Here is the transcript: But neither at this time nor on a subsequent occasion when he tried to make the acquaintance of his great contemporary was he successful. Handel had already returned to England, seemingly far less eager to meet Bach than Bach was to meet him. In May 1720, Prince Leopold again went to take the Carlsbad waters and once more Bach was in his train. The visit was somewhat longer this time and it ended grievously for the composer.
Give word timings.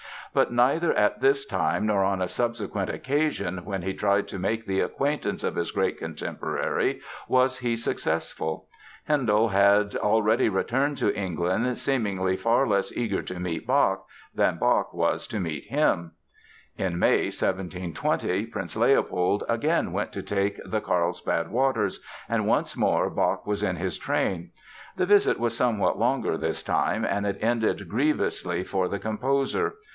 But 0.33 0.51
neither 0.51 0.93
at 0.93 1.19
this 1.19 1.45
time 1.45 1.85
nor 1.85 2.03
on 2.05 2.21
a 2.21 2.27
subsequent 2.27 2.89
occasion 2.89 3.65
when 3.65 3.81
he 3.83 3.93
tried 3.93 4.29
to 4.29 4.39
make 4.39 4.65
the 4.65 4.79
acquaintance 4.79 5.43
of 5.43 5.55
his 5.57 5.71
great 5.71 5.99
contemporary 5.99 7.01
was 7.27 7.59
he 7.59 7.75
successful. 7.75 8.67
Handel 9.03 9.49
had 9.49 9.93
already 9.95 10.47
returned 10.49 10.97
to 10.99 11.15
England, 11.15 11.77
seemingly 11.77 12.35
far 12.37 12.65
less 12.65 12.91
eager 12.95 13.21
to 13.23 13.41
meet 13.41 13.67
Bach 13.67 14.05
than 14.33 14.57
Bach 14.57 14.91
was 14.93 15.27
to 15.27 15.39
meet 15.39 15.65
him. 15.65 16.13
In 16.77 16.97
May 16.97 17.25
1720, 17.25 18.45
Prince 18.47 18.75
Leopold 18.77 19.43
again 19.49 19.91
went 19.91 20.13
to 20.13 20.23
take 20.23 20.57
the 20.65 20.81
Carlsbad 20.81 21.51
waters 21.51 21.99
and 22.29 22.47
once 22.47 22.77
more 22.77 23.09
Bach 23.09 23.45
was 23.45 23.61
in 23.61 23.75
his 23.75 23.97
train. 23.99 24.51
The 24.95 25.05
visit 25.05 25.37
was 25.39 25.55
somewhat 25.55 25.99
longer 25.99 26.37
this 26.37 26.63
time 26.63 27.05
and 27.05 27.25
it 27.27 27.37
ended 27.41 27.87
grievously 27.89 28.63
for 28.63 28.87
the 28.87 28.97
composer. 28.97 29.75